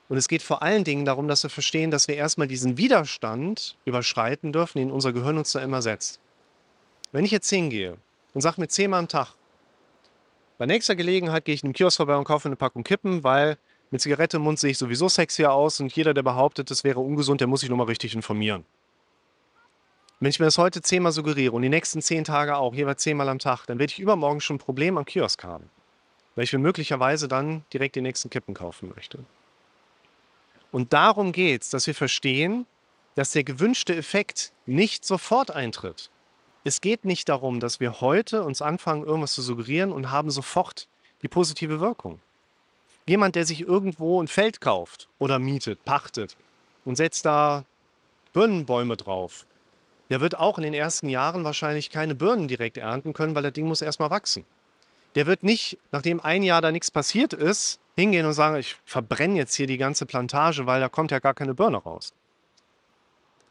Und 0.10 0.18
es 0.18 0.28
geht 0.28 0.42
vor 0.42 0.62
allen 0.62 0.84
Dingen 0.84 1.06
darum, 1.06 1.30
dass 1.30 1.44
wir 1.44 1.50
verstehen, 1.50 1.90
dass 1.90 2.10
wir 2.10 2.16
erstmal 2.16 2.48
diesen 2.48 2.78
Widerstand 2.78 3.78
überschreiten 3.86 4.51
dürfen, 4.51 4.80
den 4.80 4.92
unser 4.92 5.13
Gehirn 5.13 5.38
uns 5.38 5.54
da 5.54 5.62
immer 5.62 5.82
setzt. 5.82 6.20
Wenn 7.13 7.24
ich 7.24 7.32
jetzt 7.32 7.50
hingehe 7.50 7.96
und 8.34 8.42
sage 8.42 8.60
mir 8.60 8.68
zehnmal 8.68 9.00
am 9.00 9.08
Tag, 9.08 9.36
bei 10.58 10.66
nächster 10.66 10.96
Gelegenheit 10.96 11.46
gehe 11.46 11.56
ich 11.56 11.63
in 11.63 11.70
den 11.70 11.74
Kiosk 11.74 11.98
vorbei 11.98 12.18
und 12.18 12.25
kaufe 12.25 12.50
eine 12.50 12.58
Packung 12.58 12.84
Kippen, 12.84 13.24
weil 13.24 13.58
mit 13.90 14.01
Zigarette 14.01 14.38
im 14.38 14.44
Mund 14.44 14.60
sehe 14.60 14.72
ich 14.72 14.78
sowieso 14.78 15.08
sexier 15.08 15.54
aus 15.54 15.80
und 15.80 15.96
jeder, 15.96 16.13
der 16.13 16.24
behauptet, 16.24 16.70
das 16.72 16.84
wäre 16.84 17.00
ungesund, 17.00 17.42
der 17.42 17.48
muss 17.48 17.62
sich 17.62 17.70
nochmal 17.70 17.88
richtig 17.88 18.13
informieren. 18.13 18.66
Wenn 20.22 20.30
ich 20.30 20.40
mir 20.40 20.46
das 20.46 20.60
heute 20.60 20.84
zehnmal 20.84 21.12
suggeriere 21.12 21.56
und 21.56 21.63
die 21.63 21.70
nächsten 21.70 22.00
zehn 22.00 22.24
Tage 22.24 22.56
auch, 22.56 22.75
jeweils 22.75 23.01
zehnmal 23.01 23.28
am 23.28 23.40
Tag, 23.40 23.66
dann 23.66 23.80
werde 23.80 23.92
ich 23.92 24.00
übermorgen 24.00 24.40
schon 24.40 24.58
ein 24.58 24.60
Problem 24.60 25.00
am 25.00 25.04
Kiosk 25.04 25.44
haben. 25.44 25.72
Weil 26.36 26.44
ich 26.44 26.54
mir 26.54 26.60
möglicherweise 26.60 27.28
dann 27.28 27.66
direkt 27.74 27.96
die 27.96 28.01
nächsten 28.01 28.30
Kippen 28.30 28.54
kaufen 28.54 28.92
möchte. 28.96 29.25
Und 30.72 30.94
darum 30.94 31.32
geht 31.32 31.63
es, 31.63 31.72
dass 31.72 31.88
wir 31.88 31.96
verstehen, 31.96 32.68
dass 33.16 33.32
der 33.32 33.44
gewünschte 33.44 33.96
Effekt 33.96 34.54
nicht 34.68 35.06
sofort 35.06 35.50
eintritt. 35.50 36.12
Es 36.63 36.82
geht 36.82 37.04
nicht 37.04 37.28
darum, 37.28 37.60
dass 37.60 37.80
wir 37.80 38.00
heute 38.00 38.44
uns 38.44 38.62
anfangen, 38.62 39.04
irgendwas 39.04 39.34
zu 39.34 39.42
suggerieren 39.42 39.92
und 39.92 40.12
haben 40.12 40.30
sofort 40.30 40.88
die 41.24 41.30
positive 41.30 41.80
Wirkung. 41.80 42.20
Jemand, 43.08 43.36
der 43.36 43.48
sich 43.48 43.62
irgendwo 43.62 44.22
ein 44.22 44.28
Feld 44.28 44.62
kauft 44.62 45.10
oder 45.18 45.40
mietet, 45.40 45.84
pachtet 45.84 46.38
und 46.86 46.96
setzt 46.96 47.25
da 47.25 47.66
Birnenbäume 48.34 48.98
drauf, 48.98 49.48
der 50.12 50.20
wird 50.20 50.38
auch 50.38 50.58
in 50.58 50.63
den 50.63 50.74
ersten 50.74 51.08
Jahren 51.08 51.46
wahrscheinlich 51.46 51.89
keine 51.89 52.15
Birnen 52.15 52.50
direkt 52.50 52.77
ernten 52.77 53.13
können, 53.13 53.34
weil 53.34 53.44
das 53.44 53.53
Ding 53.53 53.65
muss 53.65 53.82
erstmal 53.82 54.10
wachsen. 54.10 54.44
Der 55.15 55.25
wird 55.25 55.41
nicht, 55.41 55.77
nachdem 55.94 56.20
ein 56.20 56.44
Jahr 56.44 56.62
da 56.62 56.70
nichts 56.70 56.91
passiert 56.91 57.32
ist, 57.32 57.80
hingehen 57.96 58.25
und 58.25 58.34
sagen, 58.34 58.58
ich 58.58 58.75
verbrenne 58.84 59.38
jetzt 59.38 59.56
hier 59.56 59.68
die 59.68 59.77
ganze 59.77 60.06
Plantage, 60.06 60.65
weil 60.65 60.82
da 60.82 60.89
kommt 60.89 61.12
ja 61.12 61.20
gar 61.20 61.34
keine 61.34 61.53
Birne 61.53 61.77
raus. 61.77 62.12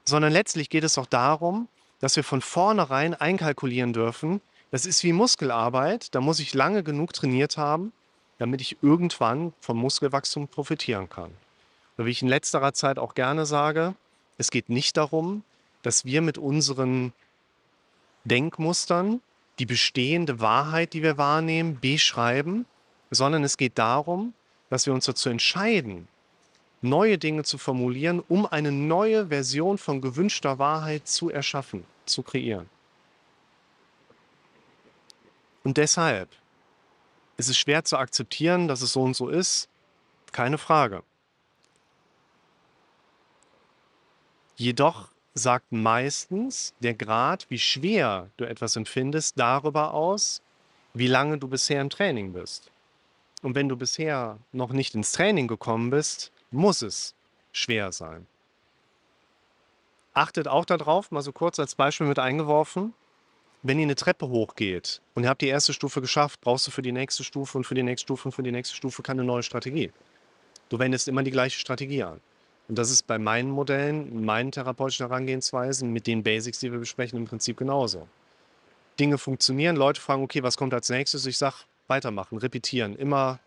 Sondern 0.05 0.35
letztlich 0.35 0.69
geht 0.69 0.85
es 0.85 0.99
auch 0.99 1.07
darum, 1.07 1.67
dass 1.99 2.17
wir 2.17 2.25
von 2.25 2.43
vornherein 2.43 3.15
einkalkulieren 3.15 3.95
dürfen, 3.95 4.43
das 4.71 4.85
ist 4.85 5.03
wie 5.03 5.15
Muskelarbeit, 5.15 6.15
da 6.15 6.21
muss 6.21 6.41
ich 6.41 6.53
lange 6.53 6.83
genug 6.83 7.15
trainiert 7.15 7.57
haben, 7.57 7.93
damit 8.37 8.61
ich 8.61 8.77
irgendwann 8.83 9.55
vom 9.61 9.79
Muskelwachstum 9.79 10.47
profitieren 10.47 11.09
kann. 11.09 11.31
Oder 11.97 12.05
wie 12.05 12.11
ich 12.11 12.21
in 12.21 12.29
letzterer 12.29 12.75
Zeit 12.75 12.99
auch 12.99 13.15
gerne 13.15 13.47
sage, 13.47 13.95
es 14.37 14.51
geht 14.51 14.69
nicht 14.69 14.99
darum, 14.99 15.43
dass 15.83 16.05
wir 16.05 16.23
mit 16.23 16.39
unseren 16.39 17.13
Denkmustern 18.25 19.21
die 19.59 19.67
bestehende 19.67 20.41
Wahrheit, 20.41 20.93
die 20.93 21.03
wir 21.03 21.19
wahrnehmen, 21.19 21.79
beschreiben, 21.81 22.67
sondern 23.11 23.45
es 23.45 23.57
geht 23.57 23.79
darum, 23.79 24.35
dass 24.69 24.87
wir 24.87 24.95
uns 24.95 25.05
dazu 25.05 25.29
entscheiden, 25.29 26.09
neue 26.83 27.19
Dinge 27.19 27.45
zu 27.45 27.59
formulieren, 27.59 28.23
um 28.29 28.47
eine 28.47 28.73
neue 28.73 29.29
Version 29.29 29.79
von 29.79 30.01
gewünschter 30.01 30.59
Wahrheit 30.59 31.09
zu 31.09 31.31
erschaffen, 31.31 31.85
zu 32.07 32.23
kreieren. 32.23 32.69
Und 35.63 35.77
deshalb 35.77 36.31
ist 37.37 37.49
es 37.49 37.59
schwer 37.59 37.85
zu 37.85 37.99
akzeptieren, 37.99 38.69
dass 38.69 38.83
es 38.83 38.93
so 38.93 39.03
und 39.03 39.15
so 39.15 39.29
ist, 39.29 39.69
keine 40.33 40.59
Frage. 40.59 41.03
Jedoch 44.57 45.09
sagt 45.35 45.71
meistens 45.73 46.75
der 46.81 46.95
Grad, 46.95 47.47
wie 47.49 47.59
schwer 47.59 48.31
du 48.37 48.45
etwas 48.45 48.77
empfindest, 48.77 49.39
darüber 49.39 49.95
aus, 49.95 50.43
wie 50.95 51.07
lange 51.07 51.39
du 51.39 51.49
bisher 51.49 51.81
im 51.81 51.91
Training 51.91 52.33
bist. 52.33 52.71
Und 53.43 53.55
wenn 53.55 53.69
du 53.69 53.77
bisher 53.77 54.39
noch 54.53 54.73
nicht 54.73 54.95
ins 54.95 55.13
Training 55.13 55.49
gekommen 55.49 55.91
bist, 55.91 56.33
muss 56.51 56.83
es 56.83 57.15
schwer 57.53 57.93
sein. 57.93 58.27
Achtet 60.13 60.49
auch 60.49 60.65
darauf, 60.65 61.11
mal 61.11 61.23
so 61.23 61.33
kurz 61.33 61.59
als 61.59 61.75
Beispiel 61.75 62.07
mit 62.07 62.19
eingeworfen, 62.19 62.93
wenn 63.63 63.79
ihr 63.79 63.85
eine 63.85 63.95
Treppe 63.95 64.29
hochgeht 64.29 65.01
und 65.15 65.23
ihr 65.23 65.29
habt 65.29 65.43
die 65.43 65.49
erste 65.49 65.73
Stufe 65.73 66.01
geschafft, 66.01 66.41
brauchst 66.41 66.67
du 66.67 66.71
für 66.71 66.83
die 66.83 66.93
nächste 66.93 67.25
Stufe 67.25 67.59
und 67.59 67.65
für 67.65 67.75
die 67.75 67.83
nächste 67.83 68.07
Stufe 68.07 68.29
und 68.29 68.33
für 68.33 68.43
die 68.43 68.53
nächste 68.53 68.75
Stufe 68.75 69.03
keine 69.03 69.23
neue 69.23 69.43
Strategie. 69.43 69.93
Du 70.71 70.79
wendest 70.79 71.09
immer 71.09 71.23
die 71.23 71.31
gleiche 71.31 71.59
Strategie 71.59 72.03
an. 72.03 72.21
Und 72.71 72.79
das 72.79 72.93
ist 72.93 73.09
bei 73.09 73.19
meinen 73.19 73.51
Modellen, 73.51 74.25
meinen 74.25 74.53
therapeutischen 74.53 75.09
Herangehensweisen 75.09 75.93
mit 75.93 76.07
den 76.07 76.23
Basics, 76.23 76.61
die 76.61 76.71
wir 76.71 76.79
besprechen, 76.79 77.19
im 77.19 77.25
Prinzip 77.25 77.57
genauso. 77.57 78.07
Dinge 79.01 79.19
funktionieren, 79.19 79.75
Leute 79.75 80.01
fragen, 80.01 80.23
okay, 80.23 80.45
was 80.45 80.57
kommt 80.57 80.73
als 80.73 80.89
nächstes? 80.89 81.27
Ich 81.27 81.37
sage, 81.37 81.57
weitermachen, 81.89 82.39
repetieren, 82.39 82.95
immer, 82.95 83.41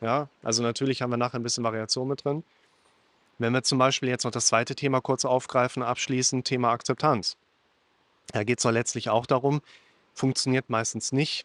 ja, 0.00 0.30
also 0.42 0.62
natürlich 0.62 1.02
haben 1.02 1.10
wir 1.10 1.18
nachher 1.18 1.38
ein 1.38 1.42
bisschen 1.42 1.62
Variation 1.62 2.08
mit 2.08 2.24
drin. 2.24 2.42
Wenn 3.36 3.52
wir 3.52 3.62
zum 3.64 3.76
Beispiel 3.76 4.08
jetzt 4.08 4.24
noch 4.24 4.30
das 4.30 4.46
zweite 4.46 4.74
Thema 4.74 5.02
kurz 5.02 5.26
aufgreifen, 5.26 5.82
abschließen, 5.82 6.42
Thema 6.42 6.70
Akzeptanz. 6.70 7.36
Da 8.32 8.44
geht 8.44 8.60
es 8.60 8.62
doch 8.62 8.70
letztlich 8.70 9.10
auch 9.10 9.26
darum, 9.26 9.60
funktioniert 10.14 10.70
meistens 10.70 11.12
nicht, 11.12 11.44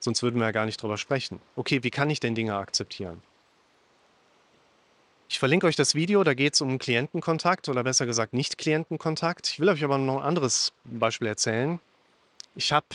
sonst 0.00 0.22
würden 0.22 0.38
wir 0.38 0.44
ja 0.44 0.52
gar 0.52 0.66
nicht 0.66 0.82
drüber 0.82 0.98
sprechen. 0.98 1.40
Okay, 1.56 1.82
wie 1.82 1.90
kann 1.90 2.10
ich 2.10 2.20
denn 2.20 2.34
Dinge 2.34 2.56
akzeptieren? 2.56 3.22
Ich 5.28 5.38
verlinke 5.38 5.66
euch 5.66 5.76
das 5.76 5.94
Video, 5.94 6.22
da 6.22 6.34
geht 6.34 6.54
es 6.54 6.60
um 6.60 6.78
Klientenkontakt 6.78 7.68
oder 7.68 7.82
besser 7.82 8.06
gesagt 8.06 8.34
Nicht-Klientenkontakt. 8.34 9.48
Ich 9.48 9.60
will 9.60 9.68
euch 9.68 9.82
aber 9.82 9.98
noch 9.98 10.18
ein 10.18 10.22
anderes 10.22 10.72
Beispiel 10.84 11.28
erzählen. 11.28 11.80
Ich 12.54 12.72
habe 12.72 12.86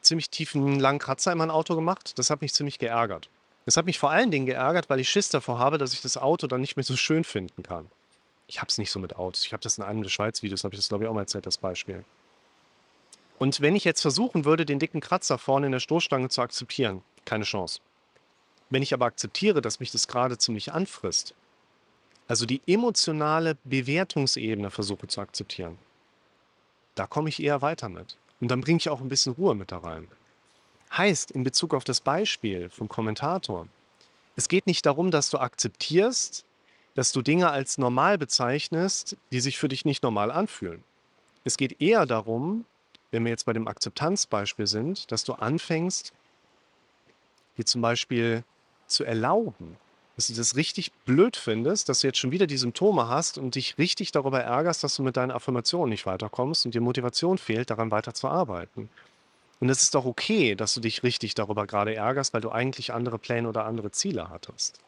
ziemlich 0.00 0.30
tiefen 0.30 0.80
langen 0.80 0.98
Kratzer 0.98 1.32
in 1.32 1.38
mein 1.38 1.50
Auto 1.50 1.74
gemacht. 1.74 2.18
Das 2.18 2.30
hat 2.30 2.40
mich 2.40 2.54
ziemlich 2.54 2.78
geärgert. 2.78 3.28
Das 3.66 3.76
hat 3.76 3.86
mich 3.86 3.98
vor 3.98 4.10
allen 4.10 4.30
Dingen 4.30 4.46
geärgert, 4.46 4.90
weil 4.90 5.00
ich 5.00 5.08
Schiss 5.08 5.28
davor 5.28 5.58
habe, 5.58 5.78
dass 5.78 5.92
ich 5.92 6.02
das 6.02 6.16
Auto 6.16 6.46
dann 6.46 6.60
nicht 6.60 6.76
mehr 6.76 6.84
so 6.84 6.96
schön 6.96 7.24
finden 7.24 7.62
kann. 7.62 7.90
Ich 8.46 8.60
habe 8.60 8.68
es 8.68 8.78
nicht 8.78 8.90
so 8.90 8.98
mit 8.98 9.16
Autos. 9.16 9.46
Ich 9.46 9.52
habe 9.52 9.62
das 9.62 9.78
in 9.78 9.84
einem 9.84 10.02
der 10.02 10.10
Schweiz-Videos, 10.10 10.64
habe 10.64 10.74
ich 10.74 10.80
das 10.80 10.88
glaube 10.88 11.04
ich 11.04 11.10
auch 11.10 11.14
mal 11.14 11.22
erzählt, 11.22 11.46
das 11.46 11.56
Beispiel. 11.56 12.04
Und 13.38 13.60
wenn 13.60 13.74
ich 13.74 13.84
jetzt 13.84 14.02
versuchen 14.02 14.44
würde, 14.44 14.66
den 14.66 14.78
dicken 14.78 15.00
Kratzer 15.00 15.38
vorne 15.38 15.66
in 15.66 15.72
der 15.72 15.80
Stoßstange 15.80 16.28
zu 16.28 16.42
akzeptieren, 16.42 17.02
keine 17.24 17.44
Chance. 17.44 17.80
Wenn 18.74 18.82
ich 18.82 18.92
aber 18.92 19.06
akzeptiere, 19.06 19.60
dass 19.62 19.78
mich 19.78 19.92
das 19.92 20.08
gerade 20.08 20.36
ziemlich 20.36 20.72
anfrisst, 20.72 21.32
also 22.26 22.44
die 22.44 22.60
emotionale 22.66 23.56
Bewertungsebene 23.62 24.68
versuche 24.68 25.06
zu 25.06 25.20
akzeptieren, 25.20 25.78
da 26.96 27.06
komme 27.06 27.28
ich 27.28 27.40
eher 27.40 27.62
weiter 27.62 27.88
mit. 27.88 28.16
Und 28.40 28.48
dann 28.48 28.62
bringe 28.62 28.78
ich 28.78 28.88
auch 28.88 29.00
ein 29.00 29.08
bisschen 29.08 29.34
Ruhe 29.34 29.54
mit 29.54 29.70
da 29.70 29.78
rein. 29.78 30.08
Heißt, 30.90 31.30
in 31.30 31.44
Bezug 31.44 31.72
auf 31.72 31.84
das 31.84 32.00
Beispiel 32.00 32.68
vom 32.68 32.88
Kommentator, 32.88 33.68
es 34.34 34.48
geht 34.48 34.66
nicht 34.66 34.84
darum, 34.86 35.12
dass 35.12 35.30
du 35.30 35.38
akzeptierst, 35.38 36.44
dass 36.96 37.12
du 37.12 37.22
Dinge 37.22 37.50
als 37.50 37.78
normal 37.78 38.18
bezeichnest, 38.18 39.16
die 39.30 39.38
sich 39.38 39.56
für 39.56 39.68
dich 39.68 39.84
nicht 39.84 40.02
normal 40.02 40.32
anfühlen. 40.32 40.82
Es 41.44 41.56
geht 41.56 41.80
eher 41.80 42.06
darum, 42.06 42.64
wenn 43.12 43.22
wir 43.22 43.30
jetzt 43.30 43.46
bei 43.46 43.52
dem 43.52 43.68
Akzeptanzbeispiel 43.68 44.66
sind, 44.66 45.12
dass 45.12 45.22
du 45.22 45.34
anfängst, 45.34 46.12
dir 47.56 47.66
zum 47.66 47.80
Beispiel 47.80 48.42
zu 48.86 49.04
erlauben, 49.04 49.76
dass 50.16 50.28
du 50.28 50.34
das 50.34 50.56
richtig 50.56 50.92
blöd 51.04 51.36
findest, 51.36 51.88
dass 51.88 52.00
du 52.00 52.06
jetzt 52.06 52.18
schon 52.18 52.30
wieder 52.30 52.46
die 52.46 52.56
Symptome 52.56 53.08
hast 53.08 53.38
und 53.38 53.56
dich 53.56 53.78
richtig 53.78 54.12
darüber 54.12 54.40
ärgerst, 54.40 54.84
dass 54.84 54.96
du 54.96 55.02
mit 55.02 55.16
deinen 55.16 55.32
Affirmationen 55.32 55.90
nicht 55.90 56.06
weiterkommst 56.06 56.64
und 56.64 56.74
dir 56.74 56.80
Motivation 56.80 57.38
fehlt, 57.38 57.70
daran 57.70 57.90
weiterzuarbeiten. 57.90 58.88
Und 59.60 59.68
es 59.70 59.82
ist 59.82 59.94
doch 59.94 60.04
okay, 60.04 60.54
dass 60.54 60.74
du 60.74 60.80
dich 60.80 61.02
richtig 61.02 61.34
darüber 61.34 61.66
gerade 61.66 61.94
ärgerst, 61.94 62.34
weil 62.34 62.40
du 62.40 62.50
eigentlich 62.50 62.92
andere 62.92 63.18
Pläne 63.18 63.48
oder 63.48 63.64
andere 63.64 63.90
Ziele 63.90 64.28
hattest. 64.28 64.78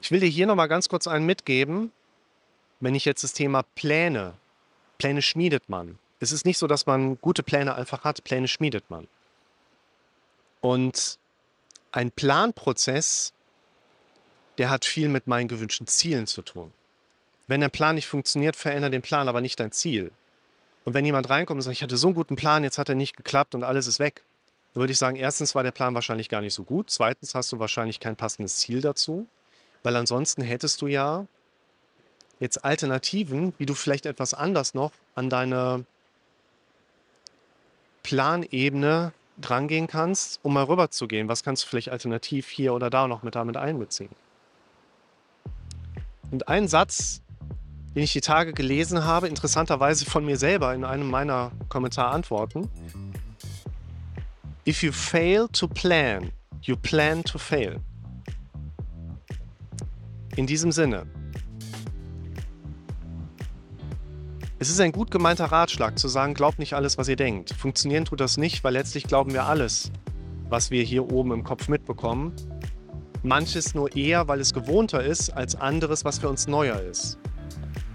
Ich 0.00 0.10
will 0.10 0.20
dir 0.20 0.28
hier 0.28 0.46
nochmal 0.46 0.68
ganz 0.68 0.88
kurz 0.88 1.06
einen 1.06 1.26
mitgeben, 1.26 1.90
wenn 2.80 2.94
ich 2.94 3.04
jetzt 3.04 3.24
das 3.24 3.32
Thema 3.32 3.64
Pläne, 3.74 4.34
Pläne 4.98 5.22
schmiedet 5.22 5.68
man. 5.68 5.98
Es 6.20 6.32
ist 6.32 6.46
nicht 6.46 6.58
so, 6.58 6.66
dass 6.66 6.86
man 6.86 7.20
gute 7.20 7.42
Pläne 7.42 7.74
einfach 7.74 8.04
hat, 8.04 8.24
Pläne 8.24 8.48
schmiedet 8.48 8.88
man. 8.90 9.08
Und 10.60 11.18
ein 11.96 12.10
Planprozess, 12.10 13.32
der 14.58 14.68
hat 14.68 14.84
viel 14.84 15.08
mit 15.08 15.26
meinen 15.26 15.48
gewünschten 15.48 15.86
Zielen 15.86 16.26
zu 16.26 16.42
tun. 16.42 16.72
Wenn 17.46 17.62
der 17.62 17.70
Plan 17.70 17.94
nicht 17.94 18.06
funktioniert, 18.06 18.54
verändere 18.54 18.90
den 18.90 19.02
Plan, 19.02 19.28
aber 19.28 19.40
nicht 19.40 19.58
dein 19.58 19.72
Ziel. 19.72 20.12
Und 20.84 20.92
wenn 20.94 21.06
jemand 21.06 21.30
reinkommt 21.30 21.58
und 21.58 21.62
sagt, 21.62 21.76
ich 21.76 21.82
hatte 21.82 21.96
so 21.96 22.08
einen 22.08 22.14
guten 22.14 22.36
Plan, 22.36 22.64
jetzt 22.64 22.78
hat 22.78 22.90
er 22.90 22.94
nicht 22.94 23.16
geklappt 23.16 23.54
und 23.54 23.64
alles 23.64 23.86
ist 23.86 23.98
weg, 23.98 24.22
dann 24.74 24.82
würde 24.82 24.92
ich 24.92 24.98
sagen, 24.98 25.16
erstens 25.16 25.54
war 25.54 25.62
der 25.62 25.70
Plan 25.70 25.94
wahrscheinlich 25.94 26.28
gar 26.28 26.42
nicht 26.42 26.54
so 26.54 26.64
gut, 26.64 26.90
zweitens 26.90 27.34
hast 27.34 27.50
du 27.52 27.58
wahrscheinlich 27.58 27.98
kein 27.98 28.14
passendes 28.14 28.58
Ziel 28.58 28.82
dazu, 28.82 29.26
weil 29.82 29.96
ansonsten 29.96 30.42
hättest 30.42 30.82
du 30.82 30.88
ja 30.88 31.26
jetzt 32.40 32.62
Alternativen, 32.62 33.54
wie 33.56 33.66
du 33.66 33.74
vielleicht 33.74 34.04
etwas 34.04 34.34
anders 34.34 34.74
noch 34.74 34.92
an 35.14 35.30
deine 35.30 35.86
Planebene 38.02 39.12
drangehen 39.40 39.86
kannst, 39.86 40.40
um 40.42 40.54
mal 40.54 40.64
rüber 40.64 40.90
zu 40.90 41.06
gehen. 41.08 41.28
Was 41.28 41.42
kannst 41.42 41.64
du 41.64 41.68
vielleicht 41.68 41.90
alternativ 41.90 42.48
hier 42.48 42.74
oder 42.74 42.90
da 42.90 43.06
noch 43.08 43.22
mit 43.22 43.34
damit 43.34 43.56
einbeziehen? 43.56 44.10
Und 46.30 46.48
ein 46.48 46.68
Satz, 46.68 47.22
den 47.94 48.02
ich 48.02 48.12
die 48.12 48.20
Tage 48.20 48.52
gelesen 48.52 49.04
habe, 49.04 49.28
interessanterweise 49.28 50.04
von 50.04 50.24
mir 50.24 50.36
selber 50.36 50.74
in 50.74 50.84
einem 50.84 51.08
meiner 51.08 51.52
Kommentarantworten. 51.68 52.68
If 54.66 54.82
you 54.82 54.92
fail 54.92 55.48
to 55.52 55.68
plan, 55.68 56.32
you 56.62 56.76
plan 56.76 57.22
to 57.24 57.38
fail. 57.38 57.80
In 60.34 60.46
diesem 60.46 60.72
Sinne, 60.72 61.06
Es 64.58 64.70
ist 64.70 64.80
ein 64.80 64.92
gut 64.92 65.10
gemeinter 65.10 65.44
Ratschlag 65.44 65.98
zu 65.98 66.08
sagen, 66.08 66.32
glaubt 66.32 66.58
nicht 66.58 66.72
alles, 66.72 66.96
was 66.96 67.08
ihr 67.08 67.16
denkt. 67.16 67.50
Funktionieren 67.52 68.06
tut 68.06 68.20
das 68.20 68.38
nicht, 68.38 68.64
weil 68.64 68.72
letztlich 68.72 69.04
glauben 69.04 69.34
wir 69.34 69.44
alles, 69.44 69.92
was 70.48 70.70
wir 70.70 70.82
hier 70.82 71.12
oben 71.12 71.32
im 71.32 71.44
Kopf 71.44 71.68
mitbekommen. 71.68 72.32
Manches 73.22 73.74
nur 73.74 73.94
eher, 73.94 74.28
weil 74.28 74.40
es 74.40 74.54
gewohnter 74.54 75.04
ist, 75.04 75.28
als 75.28 75.56
anderes, 75.56 76.06
was 76.06 76.20
für 76.20 76.30
uns 76.30 76.46
neuer 76.46 76.80
ist. 76.80 77.18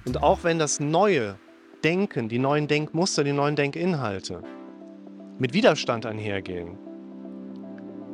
Und 0.06 0.22
auch 0.22 0.44
wenn 0.44 0.60
das 0.60 0.80
Neue 0.80 1.36
Denken, 1.84 2.30
die 2.30 2.38
neuen 2.38 2.68
Denkmuster, 2.68 3.24
die 3.24 3.34
neuen 3.34 3.56
Denkinhalte 3.56 4.44
mit 5.40 5.54
Widerstand 5.54 6.06
einhergehen, 6.06 6.78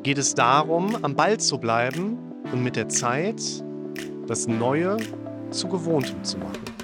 geht 0.04 0.18
es 0.18 0.36
darum, 0.36 1.04
am 1.04 1.18
Ball 1.18 1.38
zu 1.38 1.58
bleiben 1.58 2.18
und 2.54 2.64
mit 2.64 2.78
der 2.78 2.88
Zeit 2.88 3.42
das 4.26 4.48
Neue 4.48 4.96
zu 5.50 5.68
Gewohntem 5.68 6.24
zu 6.24 6.38
machen. 6.38 6.77